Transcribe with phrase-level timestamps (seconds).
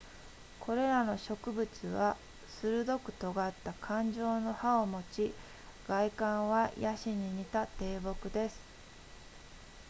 [0.61, 2.17] これらの植物は
[2.47, 5.31] 鋭く尖った冠状の葉を持ち
[5.87, 8.59] 外観はヤシに似た低木です